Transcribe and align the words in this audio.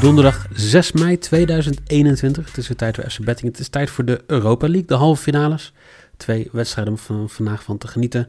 donderdag 0.00 0.46
6 0.52 0.92
mei 0.92 1.18
2021. 1.18 2.46
Het 2.46 2.56
is 2.56 2.68
weer 2.68 2.76
tijd 2.76 2.94
voor 2.94 3.10
FC 3.10 3.24
Betting. 3.24 3.50
Het 3.50 3.60
is 3.60 3.68
tijd 3.68 3.90
voor 3.90 4.04
de 4.04 4.20
Europa 4.26 4.66
League, 4.66 4.86
de 4.86 4.94
halve 4.94 5.22
finales. 5.22 5.72
Twee 6.16 6.48
wedstrijden 6.52 6.92
om 6.92 6.98
van 6.98 7.28
vandaag 7.28 7.62
van 7.62 7.78
te 7.78 7.88
genieten. 7.88 8.28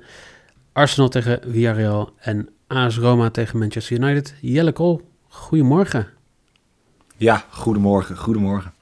Arsenal 0.74 1.10
tegen 1.10 1.40
Villarreal 1.48 2.14
en 2.20 2.50
AS 2.68 2.98
Roma 2.98 3.30
tegen 3.30 3.60
Manchester 3.60 3.98
United. 3.98 4.34
Jelle 4.42 4.72
Kool, 4.72 5.10
goedemorgen. 5.28 6.08
Ja, 7.18 7.46
goedemorgen, 7.50 8.18
goedemorgen. 8.18 8.74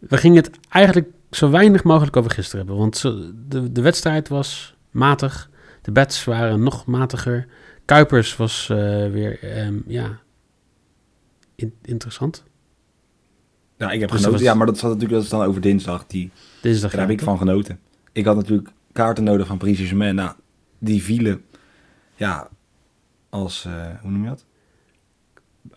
We 0.00 0.16
gingen 0.16 0.36
het 0.36 0.50
eigenlijk 0.68 1.08
zo 1.30 1.50
weinig 1.50 1.84
mogelijk 1.84 2.16
over 2.16 2.30
gisteren 2.30 2.66
hebben. 2.66 2.76
Want 2.76 3.02
de, 3.48 3.72
de 3.72 3.82
wedstrijd 3.82 4.28
was 4.28 4.74
matig. 4.90 5.50
De 5.82 5.92
bets 5.92 6.24
waren 6.24 6.62
nog 6.62 6.86
matiger. 6.86 7.46
Kuipers 7.84 8.36
was 8.36 8.68
eh, 8.70 8.76
weer, 9.10 9.42
ehm, 9.42 9.74
ja, 9.86 10.20
in- 11.60 11.74
interessant. 11.82 12.42
Ja, 13.76 13.90
ik 13.90 14.00
heb 14.00 14.08
Dus 14.10 14.18
genoten. 14.18 14.38
was- 14.38 14.48
Ja, 14.48 14.54
maar 14.54 14.66
dat 14.66 14.78
zat 14.78 14.84
natuurlijk 14.90 15.14
dat 15.14 15.22
is 15.22 15.28
dan 15.28 15.42
over 15.42 15.60
dinsdag. 15.60 16.06
Die, 16.06 16.30
Dinsdag. 16.62 16.90
daar 16.90 17.00
heb 17.00 17.10
ik 17.10 17.20
van 17.20 17.38
genoten. 17.38 17.78
Ik 18.12 18.24
had 18.24 18.36
natuurlijk 18.36 18.68
kaarten 18.92 19.24
nodig 19.24 19.46
van 19.46 19.58
Paris 19.58 19.74
Saint-Germain. 19.76 20.14
Nou, 20.14 20.32
die 20.78 21.02
vielen, 21.02 21.44
ja, 22.16 22.48
als, 23.28 23.64
eh, 23.64 23.72
hoe 24.02 24.10
noem 24.10 24.22
je 24.22 24.28
dat? 24.28 24.44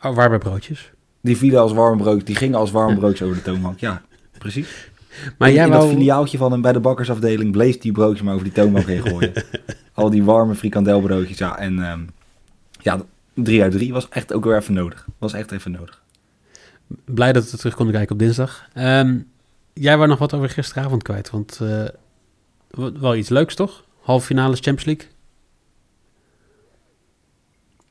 Oh, 0.01 0.15
waar 0.15 0.29
bij 0.29 0.37
broodjes. 0.37 0.91
Die 1.21 1.37
vielen 1.37 1.59
als 1.61 1.73
warm 1.73 1.97
brood. 1.97 2.25
Die 2.25 2.35
gingen 2.35 2.57
als 2.59 2.71
warm 2.71 2.95
broodjes 2.95 3.21
over 3.21 3.35
de 3.35 3.43
toonbank. 3.43 3.79
Ja, 3.79 4.01
precies. 4.37 4.67
Maar 5.37 5.47
in, 5.47 5.53
jij 5.53 5.63
in 5.65 5.69
wou... 5.71 5.83
dat 5.83 5.93
filiaaltje 5.93 6.37
van 6.37 6.51
hem 6.51 6.61
bij 6.61 6.73
de 6.73 6.79
bakkersafdeling 6.79 7.51
bleef 7.51 7.77
die 7.77 7.91
broodjes 7.91 8.21
maar 8.21 8.33
over 8.33 8.45
die 8.45 8.53
toonbank 8.53 8.85
heen 8.85 9.01
gooien. 9.07 9.33
Al 9.93 10.09
die 10.09 10.23
warme 10.23 10.55
frikandelbroodjes. 10.55 11.37
Ja, 11.37 11.57
en 11.57 11.83
ehm, 11.83 12.01
ja, 12.81 13.01
drie 13.33 13.61
uit 13.61 13.71
drie 13.71 13.93
was 13.93 14.09
echt 14.09 14.33
ook 14.33 14.43
weer 14.45 14.57
even 14.57 14.73
nodig. 14.73 15.05
Was 15.17 15.33
echt 15.33 15.51
even 15.51 15.71
nodig. 15.71 16.01
Blij 17.05 17.33
dat 17.33 17.51
we 17.51 17.57
terug 17.57 17.75
konden 17.75 17.93
kijken 17.95 18.13
op 18.13 18.19
dinsdag. 18.19 18.67
Ehm, 18.73 19.17
jij 19.73 19.97
wou 19.97 20.09
nog 20.09 20.19
wat 20.19 20.33
over 20.33 20.49
gisteravond 20.49 21.03
kwijt, 21.03 21.29
want 21.29 21.57
w- 22.69 22.89
wel 22.99 23.15
iets 23.15 23.29
leuks 23.29 23.55
toch? 23.55 23.85
Halve 24.01 24.25
finales 24.25 24.59
Champions 24.59 24.85
League. 24.85 25.07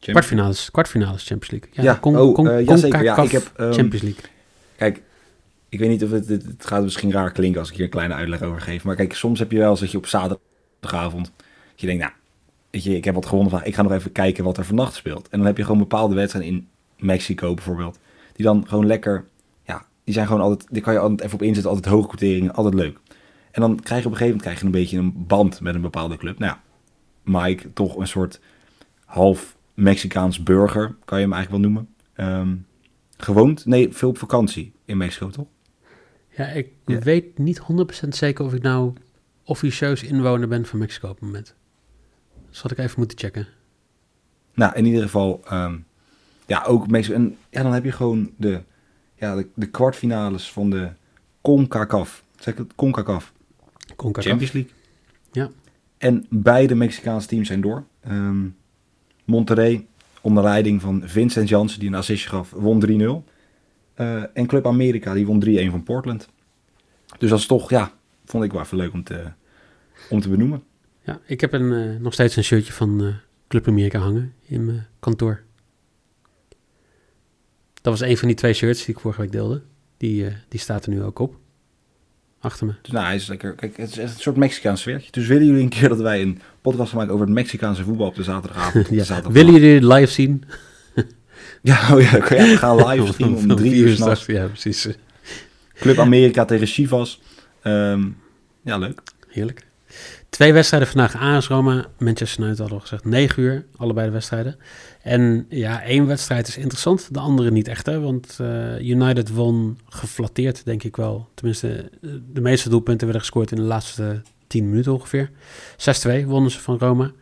Kwartfinales, 0.01 0.71
kwartfinales 0.71 1.27
Champions 1.27 1.51
League. 1.51 1.85
Ja, 1.85 1.99
Con- 2.01 2.17
oh, 2.17 2.35
Con- 2.35 2.49
eh, 2.49 2.65
ja, 2.67 2.77
zeker. 2.77 3.03
Ja, 3.03 3.17
ik 3.23 3.31
heb, 3.31 3.53
ehm, 3.57 3.73
Champions 3.73 4.03
League. 4.03 4.23
Kijk, 4.77 5.03
ik 5.69 5.79
weet 5.79 5.89
niet 5.89 6.05
of 6.05 6.11
het, 6.11 6.29
het, 6.29 6.43
het 6.45 6.67
gaat 6.67 6.83
misschien 6.83 7.13
raar 7.13 7.33
klinken 7.33 7.61
als 7.61 7.69
ik 7.71 7.75
hier 7.77 7.85
een 7.85 7.91
kleine 7.91 8.15
uitleg 8.15 8.43
over 8.43 8.61
geef. 8.61 8.85
Maar 8.85 8.97
kijk, 8.97 9.15
soms 9.15 9.39
heb 9.39 9.51
je 9.53 9.59
wel 9.59 9.71
eens 9.71 9.81
dat 9.81 9.91
je 9.91 9.97
op 9.99 10.07
zaterdagavond, 10.07 11.33
dat 11.37 11.81
je 11.81 11.87
denkt, 11.87 12.03
nou, 12.03 12.15
weet 12.73 12.85
je, 12.85 12.97
ik 12.97 13.05
heb 13.05 13.15
wat 13.15 13.27
gewonnen 13.27 13.51
vandaag. 13.51 13.69
Ik 13.69 13.75
ga 13.75 13.83
nog 13.83 13.93
even 13.93 14.13
kijken 14.13 14.45
wat 14.45 14.59
er 14.59 14.65
vannacht 14.65 14.95
speelt. 14.95 15.29
En 15.29 15.39
dan 15.39 15.47
heb 15.47 15.57
je 15.57 15.63
gewoon 15.63 15.79
bepaalde 15.79 16.15
wedstrijden 16.15 16.53
in 16.53 16.69
Mexico 16.99 17.55
bijvoorbeeld. 17.55 17.99
Die 18.33 18.45
dan 18.45 18.69
gewoon 18.69 18.87
lekker, 18.87 19.25
ja, 19.65 19.87
die 20.05 20.15
zijn 20.15 20.27
gewoon 20.27 20.43
altijd, 20.43 20.67
die 20.71 20.83
kan 20.83 20.93
je 20.93 20.99
altijd 20.99 21.21
even 21.21 21.35
op 21.35 21.43
inzetten. 21.43 21.71
Altijd 21.71 21.95
hoge 21.95 22.09
quoteringen, 22.09 22.55
altijd 22.55 22.75
leuk. 22.75 22.99
En 23.51 23.61
dan 23.61 23.81
krijg 23.81 24.03
je 24.03 24.07
op 24.07 24.13
een 24.13 24.19
gegeven 24.19 24.27
moment 24.27 24.43
krijg 24.43 24.59
je 24.59 24.65
een 24.65 24.71
beetje 24.71 24.99
een 24.99 25.27
band 25.27 25.61
met 25.61 25.75
een 25.75 25.81
bepaalde 25.81 26.17
club. 26.17 26.39
Nou 26.39 26.53
ja, 26.53 26.63
Mike, 27.41 27.73
toch 27.73 27.97
een 27.97 28.07
soort 28.07 28.41
half 29.05 29.57
Mexicaans 29.75 30.43
burger, 30.43 30.95
kan 31.05 31.19
je 31.19 31.25
hem 31.25 31.33
eigenlijk 31.33 31.63
wel 31.63 31.73
noemen. 31.73 31.95
Ehm, 32.15 32.57
gewoond, 33.17 33.67
nee, 33.67 33.93
veel 33.93 34.09
op 34.09 34.19
vakantie 34.19 34.73
in 34.85 34.97
Mexico, 34.97 35.29
toch? 35.29 35.47
Ja, 36.37 36.47
ik 36.47 36.69
ja. 36.87 36.99
weet 36.99 37.39
niet 37.39 37.59
100% 38.07 38.09
zeker 38.09 38.45
of 38.45 38.55
ik 38.55 38.63
nou 38.63 38.93
officieus 39.45 40.03
inwoner 40.03 40.49
ben 40.49 40.67
van 40.67 40.79
Mexico 40.79 41.09
op 41.09 41.15
het 41.15 41.25
moment. 41.25 41.55
Had 42.53 42.71
ik 42.71 42.79
even 42.79 42.99
moeten 42.99 43.19
checken. 43.19 43.47
Nou, 44.55 44.75
in 44.75 44.85
ieder 44.85 45.03
geval, 45.03 45.41
ehm, 45.45 45.79
ja, 46.47 46.65
ook 46.65 46.89
Mexico. 46.89 47.15
En 47.15 47.37
ja, 47.51 47.63
dan 47.63 47.73
heb 47.73 47.85
je 47.85 47.93
gewoon 47.93 48.31
de, 48.37 48.63
ja, 49.15 49.35
de, 49.35 49.49
de 49.55 49.67
kwartfinales 49.67 50.53
van 50.53 50.71
de 50.71 50.91
CONCACAF. 51.41 52.25
Zeg 52.39 52.55
ik 52.55 52.59
het? 52.59 52.75
CONCACAF. 52.75 53.33
CONCACAF. 53.97 54.25
Champions 54.25 54.53
League. 54.53 54.73
Ja. 55.33 55.51
En 55.99 56.27
beide 56.31 56.75
Mexicaanse 56.75 57.29
teams 57.29 57.47
zijn 57.47 57.61
door. 57.61 57.85
Ehm 58.01 58.47
Monterrey, 59.25 59.87
onder 60.21 60.43
leiding 60.43 60.81
van 60.81 61.03
Vincent 61.05 61.49
Janssen, 61.49 61.81
die 61.81 61.89
een 61.89 61.95
assistje 61.95 62.29
gaf, 62.29 62.51
won 62.51 62.81
3-0. 62.81 63.25
Eh, 63.95 64.23
en 64.37 64.47
Club 64.47 64.67
America, 64.67 65.15
die 65.15 65.27
won 65.27 65.45
3-1 65.45 65.71
van 65.71 65.83
Portland. 65.83 66.29
Dus 67.19 67.31
dat 67.31 67.39
is 67.39 67.47
toch, 67.47 67.71
ja, 67.71 67.93
vond 68.25 68.45
ik 68.45 68.53
wel 68.53 68.61
even 68.61 68.77
leuk 68.77 68.93
om 68.93 69.05
te, 69.05 69.25
om 70.11 70.21
te 70.21 70.29
benoemen. 70.29 70.63
Ja, 71.05 71.21
ik 71.27 71.41
heb 71.41 71.53
een, 71.53 71.73
eh, 71.73 72.01
nog 72.01 72.13
steeds 72.13 72.37
een 72.37 72.45
shirtje 72.45 72.73
van 72.73 73.05
eh, 73.05 73.15
Club 73.49 73.69
Amerika 73.69 73.99
hangen 73.99 74.35
in 74.47 74.65
mijn 74.65 74.87
kantoor. 75.01 75.43
Dat 77.75 77.99
was 77.99 78.01
een 78.01 78.19
van 78.19 78.29
die 78.29 78.37
twee 78.37 78.53
shirts 78.53 78.85
die 78.85 78.95
ik 78.95 79.01
vorige 79.01 79.21
week 79.21 79.33
deelde. 79.33 79.63
Die, 79.97 80.27
eh, 80.27 80.35
die 80.49 80.61
staat 80.61 80.85
er 80.85 80.91
nu 80.91 81.03
ook 81.03 81.19
op. 81.19 81.37
Achter 82.41 82.67
me. 82.67 82.73
Dus 82.83 82.93
nou, 82.93 83.07
hij 83.07 83.15
is 83.15 83.27
lekker. 83.27 83.55
Kijk, 83.55 83.77
het 83.77 83.91
is 83.91 83.99
echt 83.99 84.15
een 84.15 84.21
soort 84.21 84.37
Mexicaans 84.37 84.81
sfeertje. 84.81 85.11
Dus 85.11 85.27
willen 85.27 85.47
jullie 85.47 85.63
een 85.63 85.69
keer 85.69 85.89
dat 85.89 86.01
wij 86.01 86.23
een 86.23 86.41
podcast 86.61 86.91
gaan 86.91 86.99
maken 86.99 87.15
over 87.15 87.27
het 87.27 87.35
Mexicaanse 87.35 87.85
voetbal 87.85 88.07
op 88.07 88.15
de 88.15 88.23
zaterdagavond? 88.23 88.89
Ja. 88.91 89.05
zaterdag 89.05 89.33
Willen 89.33 89.53
jullie 89.53 89.81
dit 89.81 89.93
live 89.93 90.13
zien? 90.13 90.45
Ja, 91.63 91.95
oh 91.95 92.01
ja, 92.01 92.21
we 92.21 92.57
gaan 92.57 92.87
live 92.87 93.07
streamen 93.13 93.39
om 93.39 93.57
drie 93.57 93.75
uur 93.75 93.95
s'nachts. 93.95 94.27
Ja, 94.27 94.47
precies. 94.47 94.89
Club 95.75 95.99
Amerika 95.99 96.45
tegen 96.45 96.67
Chivas. 96.67 97.21
Ehm, 97.63 98.09
ja, 98.63 98.79
leuk. 98.79 99.03
Heerlijk. 99.29 99.67
Twee 100.33 100.53
wedstrijden 100.53 100.89
vandaag. 100.89 101.17
AS 101.17 101.49
Roma, 101.49 101.87
Manchester 101.99 102.41
United 102.41 102.59
hadden 102.59 102.77
we 102.77 102.83
gezegd. 102.83 103.05
9 103.05 103.43
uur, 103.43 103.67
allebei 103.77 104.07
de 104.07 104.13
wedstrijden. 104.13 104.57
En 105.03 105.47
ja, 105.49 105.83
één 105.83 106.07
wedstrijd 106.07 106.49
is 106.49 106.57
interessant, 106.57 107.15
de 107.15 107.19
andere 107.19 107.51
niet 107.51 107.69
echt. 107.69 107.87
Hè? 107.87 108.01
Want 108.01 108.39
eh, 108.41 108.81
United 108.81 109.31
won 109.31 109.79
geflatteerd, 109.89 110.65
denk 110.65 110.83
ik 110.83 110.97
wel. 110.97 111.29
Tenminste, 111.35 111.91
eh, 112.03 112.11
de 112.33 112.41
meeste 112.41 112.69
doelpunten 112.69 113.05
werden 113.05 113.21
gescoord 113.21 113.51
in 113.51 113.57
de 113.57 113.63
laatste 113.63 114.23
10 114.47 114.69
minuten 114.69 114.93
ongeveer. 114.93 115.31
6-2 115.77 116.27
wonnen 116.27 116.51
ze 116.51 116.61
van 116.61 116.79
Roma. 116.79 117.13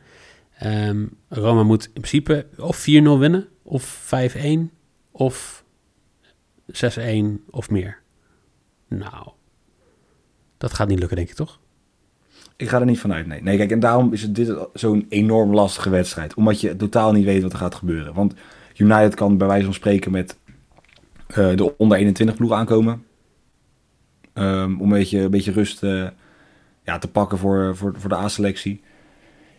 Ehm, 0.59 1.07
Roma 1.29 1.63
moet 1.63 1.85
in 1.85 1.93
principe 1.93 2.47
of 2.57 2.77
4-0 2.77 3.19
winnen, 3.19 3.49
of 3.63 3.83
5-1, 3.85 4.71
of 5.11 5.65
6-1 6.67 7.45
of 7.51 7.71
meer. 7.71 7.99
Nou, 8.89 9.29
dat 10.59 10.75
gaat 10.75 10.89
niet 10.89 10.99
lukken, 10.99 11.17
denk 11.17 11.29
ik 11.29 11.37
toch? 11.37 11.61
Ik 12.61 12.69
ga 12.69 12.81
er 12.81 12.87
niet 12.87 13.01
vanuit, 13.01 13.27
nee. 13.27 13.43
Nee, 13.43 13.57
kijk, 13.57 13.71
en 13.71 13.81
daarom 13.81 14.13
is 14.13 14.23
het 14.23 14.35
dit 14.35 14.57
zo'n 14.73 15.07
enorm 15.09 15.55
lastige 15.55 15.91
wedstrijd. 15.91 16.35
Omdat 16.35 16.61
je 16.61 16.77
totaal 16.77 17.13
niet 17.13 17.25
weet 17.25 17.43
wat 17.43 17.53
er 17.53 17.59
gaat 17.59 17.75
gebeuren. 17.75 18.15
Want 18.15 18.35
United 18.77 19.15
kan 19.15 19.37
bij 19.37 19.47
wijze 19.47 19.65
van 19.65 19.75
spreken 19.75 20.11
met 20.11 20.37
eh, 21.27 21.57
de 21.57 21.77
onder 21.79 21.99
21 21.99 22.37
ploeg 22.37 22.53
aankomen. 22.53 23.05
Ehm, 24.33 24.81
om 24.81 24.93
een 24.93 24.99
beetje, 24.99 25.19
een 25.19 25.31
beetje 25.31 25.53
rust 25.53 25.83
eh, 25.83 26.07
ja, 26.85 26.99
te 26.99 27.09
pakken 27.09 27.39
voor, 27.39 27.77
voor, 27.77 27.95
voor 27.97 28.09
de 28.09 28.17
A-selectie. 28.17 28.83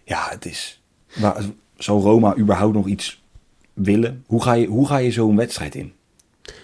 Ja, 0.04 0.28
het 0.30 0.46
is... 0.46 0.82
Maar, 1.20 1.44
zou 1.78 2.02
Roma 2.02 2.38
überhaupt 2.38 2.74
nog 2.74 2.88
iets 2.88 3.24
willen? 3.74 4.24
Hoe 4.28 4.44
ga 4.44 4.54
je, 4.54 4.68
hoe 4.68 4.88
ga 4.88 4.98
je 4.98 5.12
zo'n 5.12 5.36
wedstrijd 5.36 5.76
in? 5.76 5.94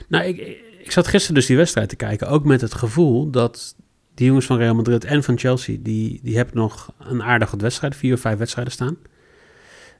Nou, 0.07 0.25
ik, 0.25 0.37
ik 0.83 0.91
zat 0.91 1.07
gisteren 1.07 1.35
dus 1.35 1.45
die 1.45 1.57
wedstrijd 1.57 1.89
te 1.89 1.95
kijken. 1.95 2.27
Ook 2.29 2.43
met 2.43 2.61
het 2.61 2.73
gevoel 2.73 3.29
dat 3.29 3.75
die 4.17 4.27
jongens 4.27 4.45
van 4.45 4.57
Real 4.57 4.75
Madrid 4.75 5.05
en 5.05 5.23
van 5.23 5.37
Chelsea... 5.37 5.77
die, 5.79 6.19
die 6.23 6.35
hebben 6.35 6.55
nog 6.55 6.93
een 6.99 7.23
aardig 7.23 7.51
wat 7.51 7.61
wedstrijden. 7.61 7.99
Vier 7.99 8.13
of 8.13 8.19
vijf 8.19 8.37
wedstrijden 8.37 8.73
staan. 8.73 8.97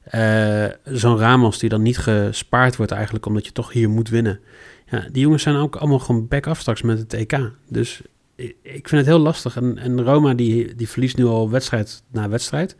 Eh, 0.04 0.94
Zo'n 0.96 1.18
Ramos 1.18 1.58
die 1.58 1.68
dan 1.68 1.82
niet 1.82 1.98
gespaard 1.98 2.76
wordt 2.76 2.92
eigenlijk... 2.92 3.26
omdat 3.26 3.46
je 3.46 3.52
toch 3.52 3.72
hier 3.72 3.88
moet 3.88 4.08
winnen. 4.08 4.40
Ja, 4.86 5.08
die 5.12 5.22
jongens 5.22 5.42
zijn 5.42 5.56
ook 5.56 5.76
allemaal 5.76 5.98
gewoon 5.98 6.28
back-af 6.28 6.58
straks 6.58 6.82
met 6.82 6.98
het 6.98 7.14
EK. 7.14 7.50
Dus 7.68 8.02
ik, 8.36 8.88
vind 8.88 8.90
het 8.90 9.06
heel 9.06 9.18
lastig. 9.18 9.56
En, 9.56 9.78
en 9.78 10.02
Roma 10.02 10.34
die, 10.34 10.74
die 10.74 10.88
verliest 10.88 11.16
nu 11.16 11.24
al 11.24 11.50
wedstrijd 11.50 12.02
na 12.12 12.28
wedstrijd. 12.28 12.76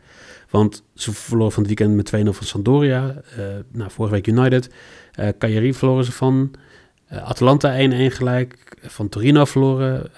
Want 0.49 0.83
ze 0.93 1.11
verloren 1.11 1.51
van 1.53 1.63
het 1.63 1.79
weekend 1.79 2.11
met 2.11 2.27
2-0 2.27 2.29
van 2.29 2.45
Sampdoria. 2.45 3.21
Nou, 3.71 3.91
vorige 3.91 4.13
week 4.13 4.27
United. 4.27 4.69
Eh 5.11 5.29
Cagliari 5.37 5.73
verloren 5.73 6.05
ze 6.05 6.11
van... 6.11 6.51
Uh, 7.13 7.29
Atalanta 7.29 7.89
1-1 7.89 8.13
gelijk, 8.13 8.77
van 8.81 9.09
Torino 9.09 9.45
verloren. 9.45 10.11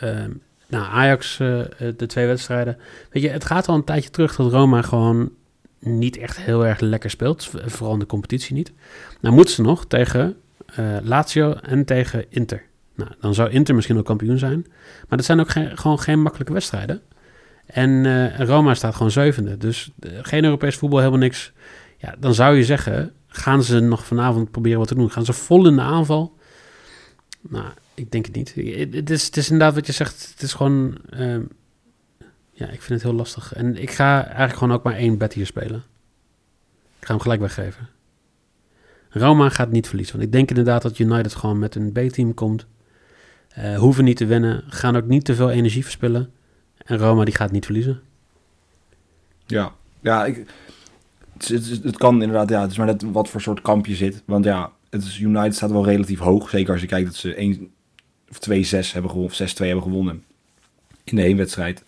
Nou, 0.71 0.85
Ajax 0.85 1.39
uh, 1.39 1.61
de 1.97 2.05
twee 2.05 2.27
wedstrijden. 2.27 2.77
Weet 3.09 3.23
je, 3.23 3.29
het 3.29 3.45
gaat 3.45 3.67
al 3.67 3.75
een 3.75 3.83
tijdje 3.83 4.09
terug 4.09 4.35
dat 4.35 4.51
Roma 4.51 4.81
gewoon 4.81 5.31
niet 5.79 6.17
echt 6.17 6.37
heel 6.37 6.65
erg 6.65 6.79
lekker 6.79 7.09
speelt. 7.09 7.49
Vooral 7.65 7.93
in 7.93 7.99
de 7.99 8.05
competitie 8.05 8.55
niet. 8.55 8.71
Nou 9.19 9.35
moeten 9.35 9.53
ze 9.53 9.61
nog 9.61 9.85
tegen 9.85 10.37
uh, 10.79 10.97
Lazio 11.03 11.53
en 11.53 11.85
tegen 11.85 12.25
Inter. 12.29 12.63
Nou, 12.95 13.11
dan 13.19 13.33
zou 13.33 13.49
Inter 13.49 13.75
misschien 13.75 13.97
ook 13.97 14.05
kampioen 14.05 14.37
zijn. 14.37 14.65
Maar 15.07 15.17
dat 15.17 15.25
zijn 15.25 15.39
ook 15.39 15.49
geen, 15.49 15.77
gewoon 15.77 15.99
geen 15.99 16.21
makkelijke 16.21 16.53
wedstrijden. 16.53 17.01
En 17.65 18.45
Roma 18.45 18.73
staat 18.73 18.95
gewoon 18.95 19.11
zevende. 19.11 19.57
Dus 19.57 19.91
geen 20.21 20.43
Europees 20.43 20.75
voetbal, 20.75 20.99
helemaal 20.99 21.19
niks. 21.19 21.51
Ja, 21.97 22.15
dan 22.19 22.33
zou 22.33 22.55
je 22.55 22.63
zeggen, 22.63 23.11
gaan 23.27 23.63
ze 23.63 23.79
nog 23.79 24.05
vanavond 24.05 24.51
proberen 24.51 24.79
wat 24.79 24.87
te 24.87 24.95
doen? 24.95 25.11
Gaan 25.11 25.25
ze 25.25 25.33
vol 25.33 25.67
in 25.67 25.75
de 25.75 25.81
aanval? 25.81 26.37
Nou, 27.41 27.65
ik 27.93 28.11
denk 28.11 28.25
het 28.25 28.35
niet. 28.35 28.53
Het 28.93 29.09
is, 29.09 29.25
het 29.25 29.37
is 29.37 29.49
inderdaad 29.49 29.75
wat 29.75 29.85
je 29.85 29.91
zegt. 29.91 30.29
Het 30.31 30.41
is 30.41 30.53
gewoon... 30.53 30.97
Uh, 31.13 31.37
ja, 32.51 32.67
ik 32.67 32.81
vind 32.81 33.01
het 33.01 33.09
heel 33.09 33.13
lastig. 33.17 33.53
En 33.53 33.81
ik 33.81 33.91
ga 33.91 34.23
eigenlijk 34.23 34.57
gewoon 34.57 34.73
ook 34.73 34.83
maar 34.83 34.95
één 34.95 35.17
bet 35.17 35.33
hier 35.33 35.45
spelen. 35.45 35.83
Ik 36.99 37.05
ga 37.05 37.13
hem 37.13 37.21
gelijk 37.21 37.41
weggeven. 37.41 37.89
Roma 39.09 39.49
gaat 39.49 39.71
niet 39.71 39.87
verliezen. 39.87 40.15
Want 40.15 40.27
ik 40.27 40.31
denk 40.31 40.49
inderdaad 40.49 40.81
dat 40.81 40.99
United 40.99 41.35
gewoon 41.35 41.59
met 41.59 41.75
een 41.75 41.91
B-team 41.91 42.33
komt. 42.33 42.65
Eh, 43.49 43.77
hoeven 43.77 44.03
niet 44.03 44.17
te 44.17 44.25
winnen. 44.25 44.63
Gaan 44.67 44.95
ook 44.95 45.07
niet 45.07 45.25
te 45.25 45.35
veel 45.35 45.49
energie 45.49 45.83
verspillen. 45.83 46.31
En 46.77 46.97
Roma 46.97 47.23
die 47.25 47.35
gaat 47.35 47.51
niet 47.51 47.65
verliezen. 47.65 48.01
Ja, 49.45 49.73
ja 49.99 50.25
ik, 50.25 50.45
het, 51.37 51.83
het, 51.83 51.97
kan 51.97 52.21
inderdaad, 52.21 52.49
ja, 52.49 52.61
het 52.61 52.71
is 52.71 52.77
maar 52.77 52.85
net 52.85 53.03
wat 53.11 53.29
voor 53.29 53.41
soort 53.41 53.61
kamp 53.61 53.85
je 53.85 53.95
zit. 53.95 54.23
Want 54.25 54.45
ja, 54.45 54.71
het 54.91 55.03
is, 55.03 55.19
United 55.19 55.55
staat 55.55 55.71
wel 55.71 55.85
relatief 55.85 56.19
hoog. 56.19 56.49
Zeker 56.49 56.71
als 56.71 56.81
je 56.81 56.87
kijkt 56.87 57.05
dat 57.05 57.15
ze 57.15 57.35
1 57.35 57.71
of 58.29 58.37
2-6 58.49 58.93
hebben 58.93 59.11
gewonnen, 59.11 59.31
of 59.31 59.51
6-2 59.51 59.55
hebben 59.55 59.83
gewonnen 59.83 60.23
in 61.03 61.15
de 61.15 61.21
heenwedstrijd. 61.21 61.83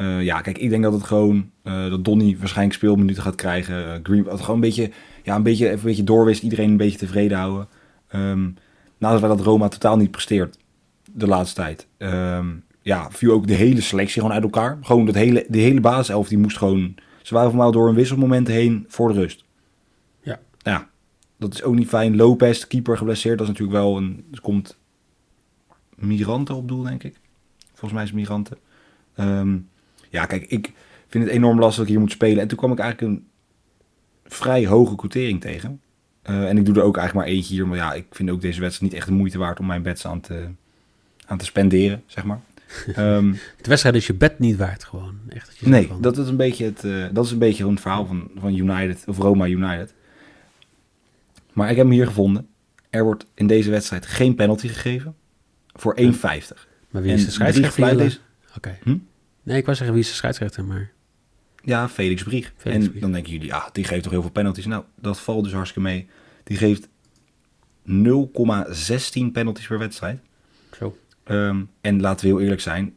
Uh, 0.00 0.22
ja, 0.22 0.40
kijk, 0.40 0.58
ik 0.58 0.70
denk 0.70 0.82
dat 0.82 0.92
het 0.92 1.02
gewoon, 1.02 1.50
uh, 1.64 1.90
dat 1.90 2.04
Donny 2.04 2.36
waarschijnlijk 2.38 2.76
speelminuten 2.76 3.22
gaat 3.22 3.34
krijgen. 3.34 3.86
Uh, 3.86 3.92
Green, 4.02 4.22
dat 4.22 4.40
gewoon 4.40 4.54
een 4.54 4.60
beetje, 4.60 4.90
ja, 5.22 5.36
een 5.36 5.42
beetje, 5.42 5.66
even 5.66 5.78
een 5.78 5.84
beetje 5.84 6.04
doorwist, 6.04 6.42
iedereen 6.42 6.70
een 6.70 6.76
beetje 6.76 6.98
tevreden 6.98 7.38
houden. 7.38 7.68
Um, 8.14 8.56
nadat 8.98 9.20
wij 9.20 9.28
dat 9.28 9.40
Roma 9.40 9.68
totaal 9.68 9.96
niet 9.96 10.10
presteert 10.10 10.58
de 11.12 11.26
laatste 11.26 11.54
tijd. 11.54 11.86
Um, 11.98 12.62
ja, 12.82 13.10
viel 13.10 13.32
ook 13.32 13.46
de 13.46 13.54
hele 13.54 13.80
selectie 13.80 14.20
gewoon 14.20 14.34
uit 14.34 14.42
elkaar. 14.42 14.78
Gewoon 14.82 15.06
dat 15.06 15.14
hele, 15.14 15.46
de 15.48 15.58
hele 15.58 15.80
basiself, 15.80 16.28
die 16.28 16.38
moest 16.38 16.56
gewoon... 16.56 16.94
Ze 17.22 17.34
waren 17.34 17.50
voor 17.50 17.58
mij 17.58 17.70
door 17.70 17.88
een 17.88 17.94
wisselmoment 17.94 18.48
heen 18.48 18.84
voor 18.88 19.12
de 19.12 19.20
rust. 19.20 19.44
Ja. 20.22 20.38
Ja, 20.58 20.88
dat 21.38 21.54
is 21.54 21.62
ook 21.62 21.74
niet 21.74 21.88
fijn. 21.88 22.16
Lopez, 22.16 22.66
keeper, 22.66 22.96
geblesseerd. 22.96 23.38
Dat 23.38 23.46
is 23.48 23.52
natuurlijk 23.52 23.78
wel 23.78 23.96
een... 23.96 24.24
Er 24.32 24.40
komt 24.40 24.78
Migranten 25.94 26.54
op 26.54 26.68
doel, 26.68 26.82
denk 26.82 27.02
ik. 27.02 27.20
Volgens 27.68 27.92
mij 27.92 28.02
is 28.02 28.12
Migranten. 28.12 28.58
Um, 29.16 29.68
ja, 30.08 30.26
kijk, 30.26 30.46
ik 30.46 30.72
vind 31.08 31.24
het 31.24 31.32
enorm 31.32 31.58
lastig 31.58 31.76
dat 31.76 31.84
ik 31.84 31.90
hier 31.90 32.00
moet 32.00 32.10
spelen. 32.10 32.40
En 32.40 32.48
toen 32.48 32.58
kwam 32.58 32.72
ik 32.72 32.78
eigenlijk 32.78 33.12
een 33.12 33.26
vrij 34.24 34.66
hoge 34.66 34.94
quotering 34.94 35.40
tegen. 35.40 35.80
Uh, 36.30 36.48
en 36.48 36.58
ik 36.58 36.64
doe 36.64 36.74
er 36.74 36.82
ook 36.82 36.96
eigenlijk 36.96 37.26
maar 37.26 37.36
eentje 37.36 37.54
hier. 37.54 37.66
Maar 37.66 37.76
ja, 37.76 37.92
ik 37.92 38.06
vind 38.10 38.30
ook 38.30 38.40
deze 38.40 38.60
wedstrijd 38.60 38.92
niet 38.92 39.00
echt 39.00 39.10
de 39.10 39.16
moeite 39.16 39.38
waard 39.38 39.60
om 39.60 39.66
mijn 39.66 39.82
bets 39.82 40.06
aan 40.06 40.20
te, 40.20 40.48
aan 41.26 41.38
te 41.38 41.44
spenderen, 41.44 42.02
zeg 42.06 42.24
maar. 42.24 42.40
Um, 42.98 43.32
de 43.62 43.68
wedstrijd 43.68 43.94
is 43.94 44.06
je 44.06 44.14
bed 44.14 44.38
niet 44.38 44.56
waard, 44.56 44.84
gewoon. 44.84 45.18
Echt, 45.28 45.46
dat 45.46 45.56
je 45.56 45.68
nee, 45.68 45.86
van... 45.86 46.00
dat 46.00 46.18
is 46.18 46.28
een 46.28 46.36
beetje 46.36 46.64
het, 46.64 46.84
uh, 46.84 47.06
dat 47.12 47.24
is 47.24 47.30
een 47.30 47.38
beetje 47.38 47.70
het 47.70 47.80
verhaal 47.80 48.06
van, 48.06 48.30
van 48.36 48.54
United, 48.54 49.04
of 49.06 49.18
Roma 49.18 49.46
United. 49.46 49.94
Maar 51.58 51.70
ik 51.70 51.76
heb 51.76 51.84
hem 51.84 51.94
hier 51.94 52.06
gevonden. 52.06 52.48
Er 52.90 53.04
wordt 53.04 53.26
in 53.34 53.46
deze 53.46 53.70
wedstrijd 53.70 54.06
geen 54.06 54.34
penalty 54.34 54.68
gegeven 54.68 55.16
voor 55.66 55.96
1,50. 56.00 56.08
Maar 56.90 57.02
wie 57.02 57.12
is 57.12 57.24
de 57.24 57.30
scheidsrechter? 57.30 57.92
Oké. 57.92 58.18
Okay. 58.56 58.78
Hm? 58.82 58.96
Nee, 59.42 59.56
ik 59.56 59.66
was 59.66 59.76
zeggen 59.76 59.94
wie 59.94 60.04
is 60.04 60.10
de 60.10 60.16
scheidsrechter, 60.16 60.64
maar... 60.64 60.90
Ja, 61.62 61.88
Felix 61.88 62.22
Brieg. 62.22 62.52
Felix 62.56 62.84
en 62.84 62.90
Brieg. 62.90 63.02
dan 63.02 63.12
denken 63.12 63.32
jullie, 63.32 63.46
ja, 63.46 63.68
die 63.72 63.84
geeft 63.84 64.02
toch 64.02 64.12
heel 64.12 64.20
veel 64.20 64.30
penalties. 64.30 64.66
Nou, 64.66 64.84
dat 64.94 65.20
valt 65.20 65.44
dus 65.44 65.52
hartstikke 65.52 65.88
mee. 65.88 66.08
Die 66.44 66.56
geeft 66.56 66.88
0,16 67.88 69.32
penalties 69.32 69.66
per 69.66 69.78
wedstrijd. 69.78 70.20
Zo. 70.78 70.96
Um, 71.24 71.70
en 71.80 72.00
laten 72.00 72.26
we 72.26 72.32
heel 72.32 72.40
eerlijk 72.40 72.60
zijn. 72.60 72.94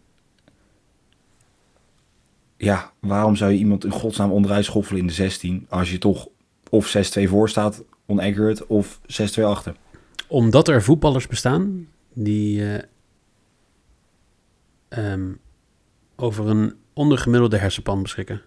Ja, 2.58 2.92
waarom 3.00 3.36
zou 3.36 3.52
je 3.52 3.58
iemand 3.58 3.84
in 3.84 3.92
godsnaam 3.92 4.32
onderuit 4.32 4.66
schoffelen 4.66 5.02
in 5.02 5.08
de 5.08 5.14
16... 5.14 5.66
als 5.70 5.92
je 5.92 5.98
toch 5.98 6.28
of 6.70 6.98
6-2 7.20 7.24
voor 7.24 7.50
staat, 7.50 7.84
onaccurate, 8.12 8.68
of 8.68 9.00
6-2 9.40 9.44
achter? 9.44 9.76
Omdat 10.28 10.68
er 10.68 10.84
voetballers 10.84 11.28
bestaan 11.28 11.88
die... 12.14 12.60
Uh, 12.60 12.78
um, 14.90 15.40
over 16.16 16.48
een 16.48 16.74
ondergemiddelde 16.94 17.58
hersenpan 17.58 18.02
beschikken. 18.02 18.42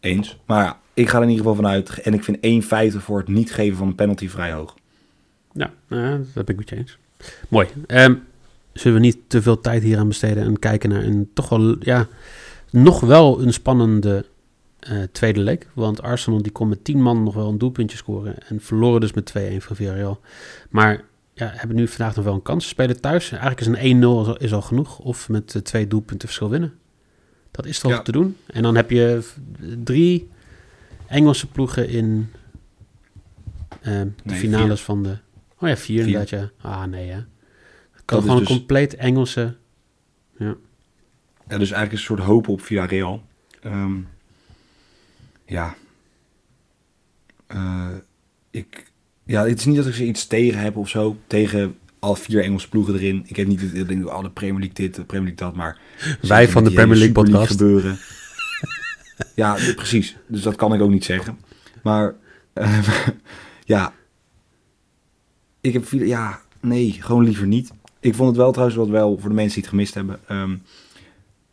Eens. 0.00 0.38
Maar 0.46 0.64
ja, 0.64 0.80
ik 0.94 1.08
ga 1.08 1.16
er 1.16 1.22
in 1.22 1.28
ieder 1.28 1.44
geval 1.44 1.62
vanuit. 1.62 2.00
En 2.00 2.14
ik 2.14 2.24
vind 2.24 2.36
1,50 2.96 2.98
voor 2.98 3.18
het 3.18 3.28
niet 3.28 3.52
geven 3.52 3.76
van 3.76 3.86
een 3.86 3.94
penalty 3.94 4.28
vrij 4.28 4.52
hoog. 4.52 4.74
Ja, 5.52 5.72
nou, 5.86 6.26
dat 6.34 6.44
ben 6.44 6.54
ik 6.54 6.56
met 6.56 6.68
je 6.68 6.76
eens. 6.76 6.98
Mooi. 7.48 7.68
Um, 7.86 8.24
zullen 8.72 9.00
we 9.00 9.04
niet 9.04 9.18
te 9.26 9.42
veel 9.42 9.60
tijd 9.60 9.82
hier 9.82 9.98
aan 9.98 10.08
besteden 10.08 10.44
en 10.44 10.58
kijken 10.58 10.88
naar 10.88 11.02
een 11.02 11.30
toch 11.34 11.48
wel, 11.48 11.76
ja, 11.80 12.08
nog 12.70 13.00
wel 13.00 13.42
een 13.42 13.52
spannende 13.52 14.24
uh, 14.90 15.02
tweede 15.12 15.40
leg. 15.40 15.58
Want 15.74 16.02
Arsenal 16.02 16.42
die 16.42 16.52
kon 16.52 16.68
met 16.68 16.84
10 16.84 17.02
man 17.02 17.22
nog 17.22 17.34
wel 17.34 17.48
een 17.48 17.58
doelpuntje 17.58 17.96
scoren 17.96 18.48
en 18.48 18.60
verloren 18.60 19.00
dus 19.00 19.12
met 19.12 19.32
2-1 19.38 19.56
van 19.56 19.76
Villarreal. 19.76 20.20
Maar 20.70 21.04
ja, 21.34 21.50
hebben 21.54 21.76
nu 21.76 21.88
vandaag 21.88 22.16
nog 22.16 22.24
wel 22.24 22.34
een 22.34 22.42
kans. 22.42 22.64
Ze 22.64 22.70
spelen 22.70 23.00
thuis. 23.00 23.30
Eigenlijk 23.30 23.60
is 23.60 23.66
een 23.66 24.02
1-0 24.36 24.42
is 24.42 24.52
al 24.52 24.62
genoeg. 24.62 24.98
Of 24.98 25.28
met 25.28 25.60
twee 25.64 25.86
doelpunten 25.86 26.28
verschil 26.28 26.50
winnen. 26.50 26.72
Dat 27.50 27.66
is 27.66 27.78
toch 27.78 27.92
ja. 27.92 28.02
te 28.02 28.12
doen. 28.12 28.36
En 28.46 28.62
dan 28.62 28.76
heb 28.76 28.90
je 28.90 29.22
drie 29.84 30.28
Engelse 31.06 31.46
ploegen 31.46 31.88
in 31.88 32.30
uh, 33.82 33.84
de 33.84 34.12
nee, 34.22 34.38
finales 34.38 34.80
vier. 34.80 34.84
van 34.84 35.02
de... 35.02 35.16
Oh 35.58 35.68
ja, 35.68 35.76
vier, 35.76 35.76
vier. 35.76 35.98
inderdaad, 35.98 36.28
ja. 36.30 36.50
Ah, 36.60 36.84
nee, 36.84 37.08
hè. 37.08 37.20
Het 37.92 38.02
kan 38.04 38.20
gewoon 38.20 38.38
dus... 38.38 38.48
een 38.48 38.56
compleet 38.56 38.94
Engelse... 38.96 39.56
Ja. 40.38 40.54
ja, 41.48 41.58
dus 41.58 41.70
eigenlijk 41.70 41.92
een 41.92 41.98
soort 41.98 42.20
hoop 42.20 42.48
op 42.48 42.60
Villarreal. 42.60 43.22
Um, 43.64 44.08
ja. 45.44 45.74
Uh, 47.48 47.88
ik 48.50 48.92
ja, 49.24 49.46
het 49.46 49.58
is 49.58 49.64
niet 49.64 49.76
dat 49.76 49.86
ik 49.86 49.94
ze 49.94 50.06
iets 50.06 50.26
tegen 50.26 50.60
heb 50.60 50.76
of 50.76 50.88
zo. 50.88 51.16
Tegen 51.26 51.78
al 51.98 52.14
vier 52.14 52.42
Engelse 52.42 52.68
ploegen 52.68 52.94
erin. 52.94 53.22
Ik 53.26 53.36
heb 53.36 53.46
niet 53.46 53.60
het 53.60 53.88
ding, 53.88 54.06
alle 54.06 54.30
Premier 54.30 54.58
League 54.58 54.74
dit, 54.74 54.94
de 54.94 55.04
Premier 55.04 55.28
League 55.28 55.46
dat, 55.46 55.56
maar... 55.56 55.80
Wij 56.20 56.48
van 56.48 56.64
de 56.64 56.72
Premier 56.72 56.96
League 56.96 57.14
podcast. 57.14 57.50
gebeuren. 57.50 57.98
ja, 59.34 59.56
precies. 59.76 60.16
Dus 60.26 60.42
dat 60.42 60.56
kan 60.56 60.74
ik 60.74 60.80
ook 60.80 60.90
niet 60.90 61.04
zeggen. 61.04 61.38
Maar, 61.82 62.14
uh, 62.54 62.88
ja... 63.64 63.92
Ik 65.60 65.72
heb 65.72 65.86
veel, 65.86 66.02
ja, 66.02 66.40
nee, 66.60 66.92
gewoon 67.00 67.24
liever 67.24 67.46
niet. 67.46 67.72
Ik 68.00 68.14
vond 68.14 68.28
het 68.28 68.36
wel 68.36 68.50
trouwens 68.50 68.78
wat 68.78 68.88
wel 68.88 69.18
voor 69.18 69.28
de 69.28 69.34
mensen 69.34 69.54
die 69.54 69.62
het 69.62 69.70
gemist 69.70 69.94
hebben. 69.94 70.20
Um, 70.30 70.62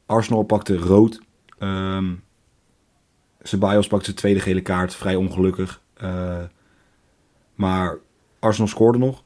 Arsenal 0.05 0.43
pakte 0.43 0.77
rood. 0.77 1.21
Um, 1.59 2.23
Ceballos 3.49 3.87
pakte 3.87 4.05
zijn 4.05 4.17
tweede 4.17 4.39
gele 4.39 4.61
kaart, 4.61 4.95
vrij 4.95 5.15
ongelukkig. 5.15 5.81
Uh, 6.03 6.37
maar 7.55 7.97
Arsenal 8.39 8.67
scoorde 8.67 8.97
nog. 8.97 9.23